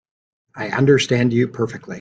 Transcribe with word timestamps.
I 0.55 0.69
understand 0.69 1.31
you 1.31 1.47
perfectly. 1.47 1.89